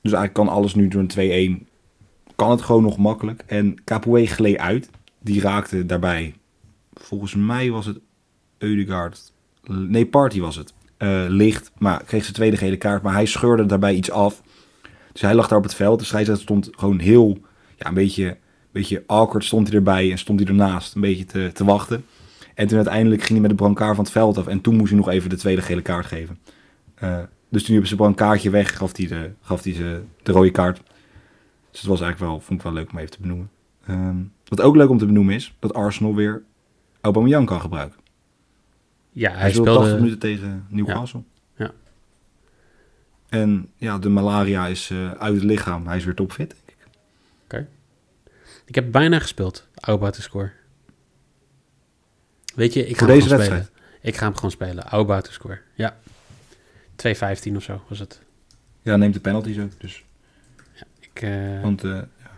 Dus 0.00 0.12
eigenlijk 0.12 0.32
kan 0.32 0.48
alles 0.48 0.74
nu 0.74 0.88
door 0.88 1.04
een 1.16 1.62
2-1. 1.62 1.66
Kan 2.36 2.50
het 2.50 2.62
gewoon 2.62 2.82
nog 2.82 2.96
makkelijk. 2.96 3.42
En 3.46 3.84
Capoe 3.84 4.26
gleed 4.26 4.58
uit. 4.58 4.90
Die 5.18 5.40
raakte 5.40 5.86
daarbij. 5.86 6.34
Volgens 6.94 7.34
mij 7.34 7.70
was 7.70 7.86
het 7.86 7.98
Eudegaard. 8.58 9.32
Nee, 9.66 10.06
Party 10.06 10.40
was 10.40 10.56
het. 10.56 10.72
Uh, 10.98 11.24
licht. 11.28 11.72
Maar 11.78 12.04
kreeg 12.04 12.22
zijn 12.22 12.34
tweede 12.34 12.56
gele 12.56 12.76
kaart. 12.76 13.02
Maar 13.02 13.14
hij 13.14 13.26
scheurde 13.26 13.66
daarbij 13.66 13.94
iets 13.94 14.10
af. 14.10 14.42
Dus 15.12 15.20
hij 15.20 15.34
lag 15.34 15.48
daar 15.48 15.58
op 15.58 15.64
het 15.64 15.74
veld. 15.74 15.98
De 15.98 16.04
scheidsrechter 16.04 16.44
stond 16.44 16.70
gewoon 16.76 16.98
heel. 16.98 17.38
Ja, 17.76 17.86
een 17.86 17.94
beetje, 17.94 18.36
beetje 18.72 19.04
awkward 19.06 19.44
stond 19.44 19.68
hij 19.68 19.76
erbij. 19.76 20.10
En 20.10 20.18
stond 20.18 20.40
hij 20.40 20.48
ernaast. 20.48 20.94
Een 20.94 21.00
beetje 21.00 21.24
te, 21.24 21.50
te 21.54 21.64
wachten. 21.64 22.04
En 22.54 22.66
toen 22.66 22.76
uiteindelijk 22.76 23.20
ging 23.20 23.32
hij 23.32 23.40
met 23.40 23.50
de 23.50 23.56
brancard 23.56 23.94
van 23.94 24.04
het 24.04 24.12
veld 24.12 24.38
af. 24.38 24.46
En 24.46 24.60
toen 24.60 24.76
moest 24.76 24.88
hij 24.88 24.98
nog 24.98 25.08
even 25.08 25.30
de 25.30 25.36
tweede 25.36 25.62
gele 25.62 25.82
kaart 25.82 26.06
geven. 26.06 26.38
Uh, 27.02 27.18
dus 27.48 27.62
toen 27.62 27.72
hebben 27.74 27.88
ze 27.88 28.14
kaartje 28.14 28.50
weg, 28.50 28.76
gaf 28.76 28.96
hij 28.96 29.06
de, 29.06 29.30
gaf 29.40 29.62
hij 29.62 29.72
ze 29.74 30.02
de 30.22 30.32
rode 30.32 30.50
kaart. 30.50 30.82
Dus 31.70 31.80
het 31.80 31.90
was 31.90 32.00
eigenlijk 32.00 32.30
wel, 32.30 32.40
vond 32.40 32.58
ik 32.58 32.64
wel 32.64 32.74
leuk 32.74 32.92
om 32.92 32.98
even 32.98 33.10
te 33.10 33.20
benoemen. 33.20 33.50
Um, 33.88 34.32
wat 34.48 34.60
ook 34.60 34.76
leuk 34.76 34.88
om 34.88 34.98
te 34.98 35.06
benoemen 35.06 35.34
is, 35.34 35.54
dat 35.58 35.74
Arsenal 35.74 36.14
weer 36.14 36.42
Aubameyang 37.00 37.46
kan 37.46 37.60
gebruiken. 37.60 38.00
Ja, 39.10 39.30
hij, 39.30 39.40
hij 39.40 39.50
speelde... 39.50 39.74
80 39.74 39.94
minuten 39.94 40.18
tegen 40.18 40.66
Newcastle. 40.68 41.22
Ja. 41.56 41.64
ja. 41.64 41.72
En 43.28 43.68
ja, 43.76 43.98
de 43.98 44.08
malaria 44.08 44.66
is 44.66 44.90
uh, 44.90 45.10
uit 45.10 45.34
het 45.34 45.44
lichaam. 45.44 45.86
Hij 45.86 45.96
is 45.96 46.04
weer 46.04 46.14
topfit, 46.14 46.50
denk 46.50 46.68
ik. 46.68 46.86
Oké. 46.86 46.94
Okay. 47.44 47.66
Ik 48.66 48.74
heb 48.74 48.92
bijna 48.92 49.18
gespeeld, 49.18 49.68
Auba 49.74 50.10
te 50.10 50.22
score. 50.22 50.52
Weet 52.54 52.72
je, 52.72 52.86
ik 52.86 52.98
ga 52.98 53.04
Voor 53.04 53.14
deze 53.14 53.28
wedstrijd? 53.28 53.64
Spelen. 53.64 53.82
Ik 54.00 54.16
ga 54.16 54.24
hem 54.24 54.34
gewoon 54.34 54.50
spelen. 54.50 54.84
Auba 54.84 55.20
te 55.20 55.32
score. 55.32 55.58
Ja. 55.74 55.96
2-15 56.96 57.56
of 57.56 57.62
zo 57.62 57.82
was 57.88 57.98
het. 57.98 58.20
Ja, 58.82 58.96
neemt 58.96 59.14
de 59.14 59.20
penalties 59.20 59.58
ook. 59.58 59.80
Dus. 59.80 60.04
Ja, 60.74 60.84
ik, 61.00 61.22
uh, 61.22 61.62
Want, 61.62 61.84
uh, 61.84 61.90
ja. 61.92 62.30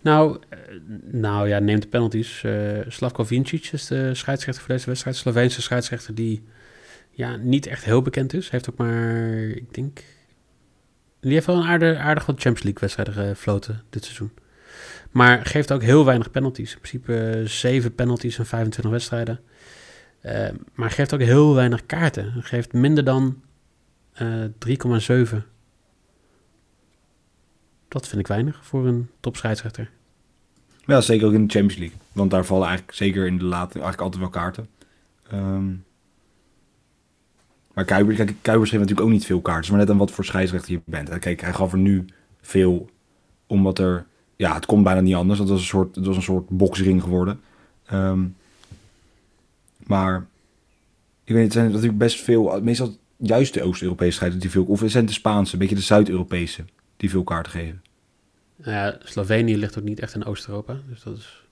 Nou, 0.00 0.38
uh, 0.50 0.58
nou 1.02 1.48
ja, 1.48 1.58
neemt 1.58 1.82
de 1.82 1.88
penalties. 1.88 2.44
Slavko 2.88 3.24
Vincic 3.24 3.72
is 3.72 3.86
de 3.86 4.14
scheidsrechter 4.14 4.64
voor 4.64 4.74
deze 4.74 4.86
wedstrijd. 4.86 5.16
Sloveense 5.16 5.62
scheidsrechter 5.62 6.14
die 6.14 6.42
ja, 7.10 7.36
niet 7.36 7.66
echt 7.66 7.84
heel 7.84 8.02
bekend 8.02 8.32
is. 8.32 8.50
Heeft 8.50 8.70
ook 8.70 8.76
maar, 8.76 9.32
ik 9.38 9.74
denk... 9.74 10.00
Die 11.20 11.32
heeft 11.32 11.46
wel 11.46 11.56
een 11.56 11.66
aardig, 11.66 11.98
aardig 11.98 12.26
wat 12.26 12.40
Champions 12.40 12.62
League 12.62 12.80
wedstrijden 12.80 13.14
gefloten 13.14 13.82
dit 13.90 14.04
seizoen. 14.04 14.30
Maar 15.12 15.46
geeft 15.46 15.72
ook 15.72 15.82
heel 15.82 16.04
weinig 16.04 16.30
penalties. 16.30 16.72
In 16.72 16.80
principe 16.80 17.42
7 17.44 17.94
penalties 17.94 18.38
en 18.38 18.46
25 18.46 18.92
wedstrijden. 18.92 19.40
maar 20.74 20.90
geeft 20.90 21.14
ook 21.14 21.20
heel 21.20 21.54
weinig 21.54 21.86
kaarten. 21.86 22.32
Geeft 22.38 22.72
minder 22.72 23.04
dan 23.04 23.42
uh, 24.22 24.44
eh, 24.44 24.50
3,7. 25.30 25.36
Dat 27.88 28.08
vind 28.08 28.20
ik 28.20 28.26
weinig 28.26 28.64
voor 28.64 28.86
een 28.86 29.10
topscheidsrechter. 29.20 29.90
Ja, 30.86 31.00
zeker 31.00 31.26
ook 31.26 31.32
in 31.32 31.46
de 31.46 31.52
Champions 31.52 31.76
League. 31.76 31.98
Want 32.12 32.30
daar 32.30 32.44
vallen 32.44 32.66
eigenlijk 32.66 32.96
zeker 32.96 33.26
in 33.26 33.38
de 33.38 33.44
late 33.44 33.72
eigenlijk 33.72 34.00
altijd 34.00 34.20
wel 34.20 34.30
kaarten. 34.30 34.68
Um, 35.32 35.84
Maar 37.74 37.84
Kuipers, 37.84 38.16
kijk, 38.16 38.34
Kuipers 38.42 38.70
heeft 38.70 38.82
natuurlijk 38.82 39.08
ook 39.08 39.14
niet 39.14 39.26
veel 39.26 39.40
kaarten. 39.40 39.70
Maar 39.70 39.80
net 39.80 39.90
aan 39.90 39.96
wat 39.96 40.10
voor 40.10 40.24
scheidsrechter 40.24 40.72
je 40.72 40.80
bent. 40.84 41.08
En 41.08 41.20
Kijk, 41.20 41.40
hij 41.40 41.52
gaf 41.52 41.72
er 41.72 41.78
nu 41.78 42.04
veel, 42.40 42.90
omdat 43.46 43.78
er... 43.78 44.06
Ja, 44.42 44.54
het 44.54 44.66
komt 44.66 44.84
bijna 44.84 45.00
niet 45.00 45.14
anders. 45.14 45.38
Dat 45.38 45.48
was 45.48 45.60
een 45.60 45.66
soort, 45.66 45.94
dat 45.94 46.06
was 46.06 46.16
een 46.16 46.22
soort 46.22 46.48
boksring 46.48 47.02
geworden. 47.02 47.40
Ehm, 47.84 48.26
maar 49.86 50.26
ik 51.24 51.34
weet 51.34 51.36
niet, 51.36 51.44
het 51.44 51.52
zijn 51.52 51.66
natuurlijk 51.66 51.98
best 51.98 52.20
veel... 52.20 52.60
Meestal 52.62 52.96
juist 53.16 53.54
de 53.54 53.62
Oost-Europese 53.62 54.12
scheidsrechters 54.16 54.42
die 54.42 54.50
veel... 54.50 54.64
Of 54.64 54.80
het 54.80 54.90
zijn 54.90 55.06
de 55.06 55.12
Spaanse, 55.12 55.52
een 55.52 55.58
beetje 55.58 55.74
de 55.74 55.80
Zuid-Europese 55.80 56.64
die 56.96 57.10
veel 57.10 57.24
kaarten 57.24 57.52
geven. 57.52 57.82
Ja, 58.56 58.98
Slovenië 59.02 59.56
ligt 59.56 59.78
ook 59.78 59.84
niet 59.84 60.00
echt 60.00 60.14
in 60.14 60.24
Oost-Europa. 60.24 60.76
Dus 60.88 61.02
dat 61.02 61.16
is... 61.16 61.46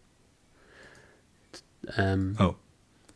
Ehm, 1.85 2.28
Oh. 2.38 2.54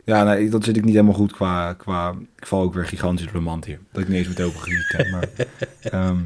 Ja, 0.04 0.24
nee, 0.24 0.50
dat 0.50 0.64
zit 0.64 0.76
ik 0.76 0.84
niet 0.84 0.94
helemaal 0.94 1.14
goed 1.14 1.32
qua... 1.32 1.72
qua 1.72 2.14
ik 2.36 2.46
val 2.46 2.62
ook 2.62 2.74
weer 2.74 2.86
gigantisch 2.86 3.24
door 3.24 3.34
de 3.34 3.40
mand 3.40 3.64
hier. 3.64 3.78
Dat 3.92 4.02
ik 4.02 4.08
niet 4.08 4.16
eens 4.16 4.28
met 4.28 4.40
open 4.40 4.60
heb. 4.86 5.10
Maar, 5.10 5.28
ehm, 6.00 6.20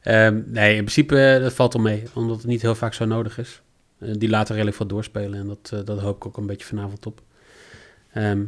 Ehm, 0.00 0.42
nee, 0.46 0.70
in 0.70 0.84
principe 0.84 1.34
eh, 1.34 1.42
dat 1.42 1.52
valt 1.52 1.74
al 1.74 1.80
mee, 1.80 2.02
omdat 2.14 2.36
het 2.36 2.46
niet 2.46 2.62
heel 2.62 2.74
vaak 2.74 2.94
zo 2.94 3.04
nodig 3.04 3.38
is. 3.38 3.62
Eh, 3.98 4.14
die 4.18 4.28
laten 4.28 4.52
redelijk 4.52 4.76
veel 4.76 4.86
doorspelen 4.86 5.40
en 5.40 5.46
dat, 5.46 5.70
eh, 5.72 5.80
dat 5.84 6.00
hoop 6.00 6.16
ik 6.16 6.26
ook 6.26 6.36
een 6.36 6.46
beetje 6.46 6.66
vanavond 6.66 7.06
op. 7.06 7.22
Ehm, 8.12 8.44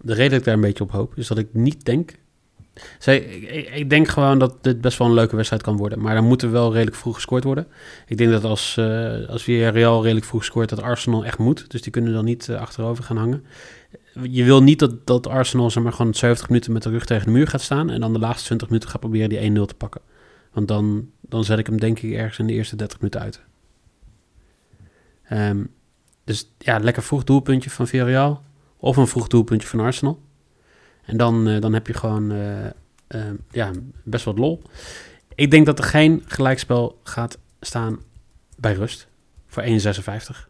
de 0.00 0.14
reden 0.14 0.30
dat 0.30 0.38
ik 0.38 0.44
daar 0.44 0.54
een 0.54 0.60
beetje 0.60 0.84
op 0.84 0.90
hoop, 0.90 1.16
is 1.16 1.26
dat 1.26 1.38
ik 1.38 1.48
niet 1.52 1.84
denk... 1.84 2.18
Zij, 2.98 3.18
ik, 3.18 3.90
denk 3.90 4.08
gewoon 4.08 4.38
dat 4.38 4.64
dit 4.64 4.80
best 4.80 4.98
wel 4.98 5.08
een 5.08 5.14
leuke 5.14 5.36
wedstrijd 5.36 5.62
kan 5.62 5.76
worden, 5.76 6.00
maar 6.00 6.14
dan 6.14 6.24
moet 6.24 6.42
er 6.42 6.50
wel 6.50 6.72
redelijk 6.72 6.96
vroeg 6.96 7.14
gescoord 7.14 7.44
worden. 7.44 7.66
Ik 8.06 8.16
denk 8.16 8.30
dat 8.30 8.44
als, 8.44 8.76
eh 8.76 9.28
als 9.28 9.46
Real 9.46 10.02
redelijk 10.02 10.26
vroeg 10.26 10.44
scoort, 10.44 10.68
dat 10.68 10.82
Arsenal 10.82 11.24
echt 11.24 11.38
moet. 11.38 11.70
Dus 11.70 11.82
die 11.82 11.92
kunnen 11.92 12.12
dan 12.12 12.24
niet 12.24 12.50
achterover 12.50 13.04
gaan 13.04 13.16
hangen. 13.16 13.44
Je 14.22 14.44
wil 14.44 14.62
niet 14.62 14.78
dat, 14.78 15.06
dat 15.06 15.26
Arsenal 15.26 15.70
zeg 15.70 15.82
maar, 15.82 15.92
gewoon 15.92 16.14
70 16.14 16.48
minuten 16.48 16.72
met 16.72 16.82
de 16.82 16.90
rug 16.90 17.04
tegen 17.04 17.26
de 17.26 17.32
muur 17.32 17.46
gaat 17.46 17.60
staan. 17.60 17.90
En 17.90 18.00
dan 18.00 18.12
de 18.12 18.18
laatste 18.18 18.44
20 18.44 18.68
minuten 18.68 18.90
gaat 18.90 19.00
proberen 19.00 19.28
die 19.28 19.50
1-0 19.50 19.64
te 19.64 19.74
pakken. 19.74 20.00
Want 20.52 20.68
dan, 20.68 21.10
dan 21.20 21.44
zet 21.44 21.58
ik 21.58 21.66
hem 21.66 21.80
denk 21.80 21.98
ik 21.98 22.12
ergens 22.12 22.38
in 22.38 22.46
de 22.46 22.52
eerste 22.52 22.76
30 22.76 22.98
minuten 22.98 23.20
uit. 23.20 23.40
Ehm, 25.24 25.64
dus 26.24 26.50
ja, 26.58 26.78
lekker 26.78 27.02
vroeg 27.02 27.24
doelpuntje 27.24 27.70
van 27.70 27.86
Villarreal. 27.86 28.42
Of 28.76 28.96
een 28.96 29.06
vroeg 29.06 29.28
doelpuntje 29.28 29.68
van 29.68 29.80
Arsenal. 29.80 30.20
En 31.04 31.16
dan, 31.16 31.48
eh, 31.48 31.60
dan 31.60 31.72
heb 31.72 31.86
je 31.86 31.94
gewoon 31.94 32.32
eh, 32.32 32.66
eh, 33.06 33.34
ja, 33.50 33.70
best 34.02 34.24
wat 34.24 34.38
lol. 34.38 34.62
Ik 35.34 35.50
denk 35.50 35.66
dat 35.66 35.78
er 35.78 35.84
geen 35.84 36.22
gelijkspel 36.26 37.00
gaat 37.02 37.38
staan 37.60 38.02
bij 38.56 38.72
rust. 38.72 39.08
Voor 39.46 39.62
1,56. 39.62 40.47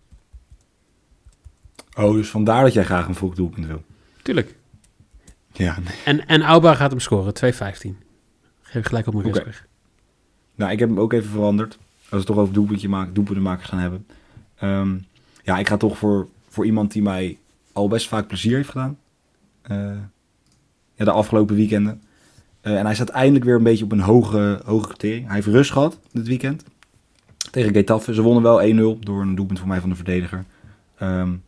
Oh, 1.99 2.13
dus 2.13 2.31
vandaar 2.31 2.63
dat 2.63 2.73
jij 2.73 2.85
graag 2.85 3.09
een 3.09 3.15
vroeg 3.15 3.35
doelpunt 3.35 3.67
wil. 3.67 3.85
Tuurlijk. 4.23 4.57
Ja, 5.53 5.79
nee. 5.79 5.95
En, 6.05 6.27
en 6.27 6.43
Auba 6.43 6.75
gaat 6.75 6.91
hem 6.91 7.01
scoren, 7.01 7.33
2,15. 7.45 7.59
Geef 8.63 8.81
ik 8.83 8.87
gelijk 8.87 9.07
op 9.07 9.15
mijn 9.15 9.33
weg. 9.33 9.67
Nou, 10.55 10.73
ik 10.73 10.79
heb 10.79 10.89
hem 10.89 11.01
ook 11.01 11.13
even 11.13 11.31
veranderd. 11.31 11.73
Als 11.75 12.09
we 12.11 12.17
het 12.17 12.27
toch 12.27 12.37
over 12.37 12.55
doelpuntje 12.55 12.89
maken, 12.89 13.15
doelpuntenmakers 13.15 13.69
gaan 13.69 13.79
hebben. 13.79 14.07
Ehm, 14.55 14.99
ja, 15.43 15.59
ik 15.59 15.69
ga 15.69 15.77
toch 15.77 15.99
voor, 15.99 16.29
voor 16.49 16.67
iemand 16.67 16.93
die 16.93 17.03
mij 17.03 17.39
al 17.73 17.89
best 17.89 18.09
vaak 18.09 18.27
plezier 18.27 18.57
heeft 18.57 18.69
gedaan. 18.69 18.99
Eh, 19.63 19.97
ja, 20.95 21.05
de 21.05 21.11
afgelopen 21.11 21.57
weekenden. 21.57 22.03
Eh, 22.61 22.79
en 22.79 22.85
hij 22.85 22.95
staat 22.95 23.09
eindelijk 23.09 23.45
weer 23.45 23.55
een 23.57 23.63
beetje 23.63 23.85
op 23.85 23.93
een 23.93 24.01
hoge, 24.01 24.61
hoge 24.65 24.87
criterium. 24.87 25.25
Hij 25.25 25.35
heeft 25.35 25.47
rust 25.47 25.73
gehad 25.73 26.01
dit 26.13 26.27
weekend. 26.29 26.65
Tegen 27.51 27.73
Getafe. 27.73 28.15
Ze 28.15 28.23
wonnen 28.23 28.43
wel 28.43 28.63
1-0 28.63 28.99
door 29.01 29.21
een 29.21 29.35
doelpunt 29.35 29.59
voor 29.59 29.69
mij 29.69 29.81
van 29.81 29.89
de 29.89 29.95
verdediger. 29.95 30.45
Ehm, 30.99 31.31
maar 31.31 31.39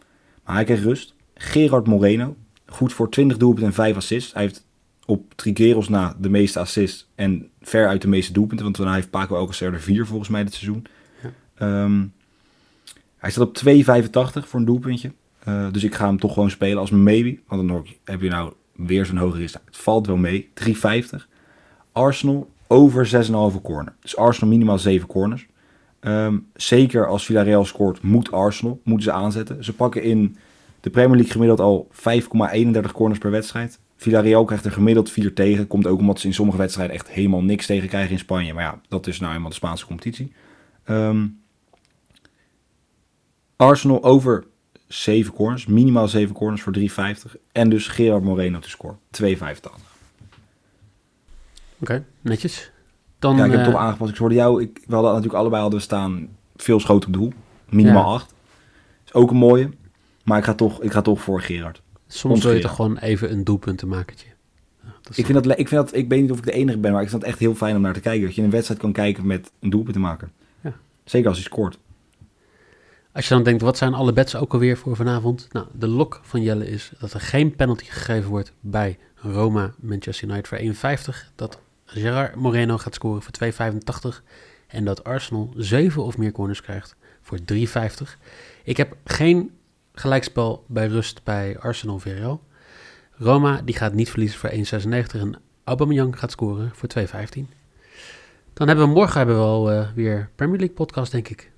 hij 0.52 0.64
kreeg 0.64 0.82
rust. 0.82 1.14
Gerard 1.34 1.86
Moreno. 1.86 2.36
Goed 2.66 2.92
voor 2.92 3.10
20 3.10 3.36
doelpunten 3.36 3.66
en 3.66 3.74
5 3.74 3.96
assists. 3.96 4.32
Hij 4.32 4.42
heeft 4.42 4.66
op 5.06 5.34
Trigueros 5.34 5.88
na 5.88 6.16
de 6.18 6.28
meeste 6.28 6.58
assists 6.58 7.08
en 7.14 7.48
ver 7.60 7.88
uit 7.88 8.02
de 8.02 8.08
meeste 8.08 8.32
doelpunten. 8.32 8.64
Want 8.64 8.76
daarna 8.76 8.94
heeft 8.94 9.10
Paco 9.10 9.36
Alcacer 9.36 9.72
er 9.72 9.80
vier 9.80 10.06
volgens 10.06 10.28
mij 10.28 10.44
dit 10.44 10.54
seizoen. 10.54 10.86
Ja. 11.22 11.30
Ehm, 11.54 12.04
hij 13.16 13.30
staat 13.30 13.46
op 13.46 13.54
2,85 13.54 14.48
voor 14.48 14.60
een 14.60 14.66
doelpuntje. 14.66 15.12
Eh, 15.44 15.66
dus 15.72 15.84
ik 15.84 15.94
ga 15.94 16.06
hem 16.06 16.18
toch 16.18 16.32
gewoon 16.32 16.50
spelen 16.50 16.78
als 16.78 16.90
maybe. 16.90 17.38
Want 17.46 17.68
dan 17.68 17.86
heb 18.04 18.20
je 18.20 18.28
nou 18.28 18.52
weer 18.72 19.06
zo'n 19.06 19.16
hoge 19.16 19.36
risico. 19.36 19.62
Het 19.64 19.76
valt 19.76 20.06
wel 20.06 20.16
mee. 20.16 20.50
3,50. 20.54 21.28
Arsenal 21.92 22.50
over 22.66 23.06
6,5 23.06 23.60
corner. 23.62 23.92
Dus 24.00 24.16
Arsenal 24.16 24.50
minimaal 24.50 24.78
7 24.78 25.06
corners. 25.06 25.46
Ehm, 26.00 26.38
zeker 26.54 27.06
als 27.06 27.24
Villarreal 27.24 27.64
scoort, 27.64 28.02
moet 28.02 28.32
Arsenal. 28.32 28.80
Moeten 28.84 29.04
ze 29.04 29.12
aanzetten. 29.12 29.64
Ze 29.64 29.74
pakken 29.74 30.02
in 30.02 30.36
de 30.80 30.90
Premier 30.90 31.16
League 31.16 31.32
gemiddeld 31.32 31.60
al 31.60 31.88
5,31 31.90 32.92
corners 32.92 33.18
per 33.18 33.30
wedstrijd. 33.30 33.78
Villarreal 33.96 34.44
krijgt 34.44 34.64
er 34.64 34.72
gemiddeld 34.72 35.10
4 35.10 35.34
tegen. 35.34 35.66
Komt 35.66 35.86
ook 35.86 35.98
omdat 35.98 36.20
ze 36.20 36.26
in 36.26 36.34
sommige 36.34 36.58
wedstrijden 36.58 36.94
echt 36.94 37.08
helemaal 37.08 37.42
niks 37.42 37.66
tegen 37.66 37.88
krijgen 37.88 38.12
in 38.12 38.18
Spanje. 38.18 38.54
Maar 38.54 38.62
ja, 38.62 38.80
dat 38.88 39.06
is 39.06 39.20
nou 39.20 39.34
eenmaal 39.34 39.48
de 39.48 39.54
Spaanse 39.54 39.86
competitie. 39.86 40.32
Ehm, 40.84 41.26
Arsenal 43.56 44.04
over 44.04 44.44
7 44.86 45.32
corners. 45.32 45.66
Minimaal 45.66 46.08
7 46.08 46.34
corners 46.34 46.62
voor 46.62 46.72
3,50. 46.72 47.36
En 47.52 47.68
dus 47.70 47.88
Gerard 47.88 48.22
Moreno 48.22 48.58
te 48.58 48.68
scoren. 48.68 48.98
2,85. 49.10 49.88
Oké, 51.80 52.04
netjes. 52.20 52.70
Dan, 53.20 53.36
Ja, 53.36 53.44
ik 53.44 53.50
heb 53.50 53.58
het 53.60 53.68
eh, 53.68 53.74
toch 53.74 53.82
aangepast. 53.82 54.10
Ik 54.10 54.16
hoorde 54.16 54.34
jou. 54.34 54.62
Ik, 54.62 54.80
we 54.86 54.94
hadden 54.94 55.10
natuurlijk 55.12 55.38
allebei 55.38 55.62
hadden 55.62 55.78
we 55.78 55.84
staan 55.84 56.28
veel 56.56 56.80
schoten 56.80 57.08
op 57.08 57.14
doel. 57.14 57.32
Minimaal 57.68 58.08
Ja. 58.08 58.14
8. 58.14 58.34
Is 59.04 59.12
ook 59.12 59.30
een 59.30 59.36
mooie. 59.36 59.70
Maar 60.24 60.38
ik 60.38 60.44
ga 60.44 60.54
toch, 60.54 60.82
ik 60.82 60.92
ga 60.92 61.02
toch 61.02 61.20
voor 61.20 61.40
Gerard. 61.40 61.82
soms 62.06 62.44
wil 62.44 62.52
je 62.52 62.60
toch 62.60 62.74
gewoon 62.74 62.96
even 62.96 63.30
een. 63.30 63.38
Ja, 63.38 64.92
dat 65.02 65.10
is 65.10 65.18
Ik, 65.18 65.26
vind 65.26 65.44
dat, 65.44 65.58
ik, 65.58 65.68
vind 65.68 65.86
dat, 65.86 65.94
ik 65.94 66.08
weet 66.08 66.20
niet 66.20 66.30
of 66.30 66.38
ik 66.38 66.44
de 66.44 66.52
enige 66.52 66.78
ben, 66.78 66.92
maar 66.92 67.02
ik 67.02 67.08
vind 67.08 67.20
het 67.22 67.30
echt 67.30 67.40
heel 67.40 67.54
fijn 67.54 67.76
om 67.76 67.82
naar 67.82 67.92
te 67.92 68.00
kijken. 68.00 68.26
Dat 68.26 68.34
je 68.34 68.42
een 68.42 68.50
wedstrijd 68.50 68.80
kan 68.80 68.92
kijken 68.92 69.26
met 69.26 69.50
een 69.60 69.70
doelpunt 69.70 69.94
te 69.94 70.00
maken. 70.00 70.32
Ja. 70.60 70.72
Zeker 71.04 71.28
als 71.28 71.36
hij 71.36 71.46
scoort. 71.46 71.78
Als 73.12 73.28
je 73.28 73.34
dan 73.34 73.42
denkt, 73.42 73.62
wat 73.62 73.76
zijn 73.76 73.94
alle 73.94 74.12
bets 74.12 74.36
ook 74.36 74.52
alweer 74.52 74.76
voor 74.76 74.96
vanavond? 74.96 75.48
Nou, 75.52 75.66
de 75.72 75.88
lok 75.88 76.20
van 76.22 76.42
Jelle 76.42 76.70
is 76.70 76.92
dat 76.98 77.12
er 77.12 77.20
geen 77.20 77.56
penalty 77.56 77.84
gegeven 77.84 78.30
wordt 78.30 78.52
bij 78.60 78.98
Roma 79.14 79.72
Manchester 79.80 80.28
United 80.28 80.48
voor 80.48 80.58
1,50. 80.58 81.34
Dat 81.34 81.58
Gerard 81.92 82.34
Moreno 82.34 82.78
gaat 82.78 82.94
scoren 82.94 83.22
voor 83.22 83.32
2,85. 84.12 84.22
En 84.66 84.84
dat 84.84 85.04
Arsenal 85.04 85.52
7 85.56 86.02
of 86.02 86.18
meer 86.18 86.32
corners 86.32 86.62
krijgt 86.62 86.96
voor 87.22 87.38
3,50. 87.52 87.62
Ik 88.64 88.76
heb 88.76 88.96
geen 89.04 89.50
gelijkspel 89.92 90.64
bij 90.68 90.86
rust 90.86 91.24
bij 91.24 91.58
Arsenal 91.58 91.98
Villarreal. 91.98 92.42
Roma 93.12 93.62
die 93.64 93.74
gaat 93.74 93.92
niet 93.92 94.10
verliezen 94.10 94.38
voor 94.38 94.50
1,96 94.50 95.20
en 95.20 95.40
Aubameyang 95.64 96.18
gaat 96.18 96.30
scoren 96.30 96.70
voor 96.74 96.88
2,15. 96.98 97.04
Dan 98.52 98.68
hebben 98.68 98.86
we 98.86 98.92
morgen 98.92 99.16
hebben 99.16 99.36
we 99.36 99.42
al 99.42 99.70
eh, 99.70 99.88
weer 99.94 100.30
Premier 100.34 100.58
League 100.58 100.76
podcast, 100.76 101.12
denk 101.12 101.28
ik. 101.28 101.50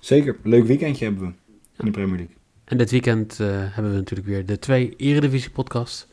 Zeker. 0.00 0.36
Leuk 0.42 0.64
weekendje 0.64 1.04
hebben 1.04 1.24
we 1.24 1.32
in 1.78 1.84
de 1.84 1.90
Premier 1.90 2.16
League. 2.16 2.36
En 2.64 2.78
dit 2.78 2.90
weekend 2.90 3.40
eh, 3.40 3.46
hebben 3.50 3.92
we 3.92 3.98
natuurlijk 3.98 4.28
weer 4.28 4.46
de 4.46 4.58
twee 4.58 4.96
Eredivisie 4.96 5.50
podcasts. 5.50 6.06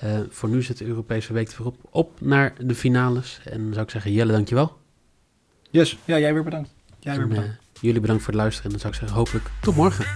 Eh, 0.00 0.18
voor 0.30 0.48
nu 0.48 0.62
zit 0.62 0.78
de 0.78 0.84
Europese 0.84 1.32
week 1.32 1.48
er 1.50 1.62
weer 1.64 1.72
op, 1.90 2.20
naar 2.20 2.52
de 2.64 2.74
finales. 2.74 3.40
En 3.44 3.62
dan 3.62 3.72
zou 3.72 3.84
ik 3.84 3.90
zeggen, 3.90 4.12
Jelle, 4.12 4.32
dankjewel. 4.32 4.78
Yes. 5.70 5.98
Ja, 6.04 6.18
jij 6.18 6.34
weer 6.34 6.44
bedankt. 6.44 6.74
Jij 6.98 7.16
weer 7.16 7.28
bedankt. 7.28 7.50
eh, 7.50 7.82
jullie 7.82 8.00
bedankt 8.00 8.22
voor 8.22 8.32
het 8.32 8.42
luisteren. 8.42 8.64
En 8.72 8.78
dan 8.78 8.80
zou 8.80 8.92
ik 8.92 8.98
zeggen, 8.98 9.18
hopelijk 9.18 9.50
tot 9.60 9.76
morgen. 9.76 10.06